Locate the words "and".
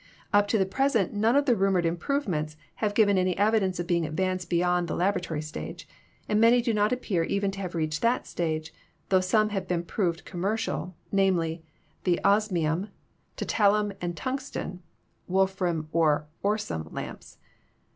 6.27-6.41, 14.01-14.17